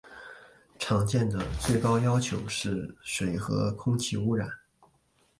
[0.79, 4.49] 常见的最高要求是水和空气污染。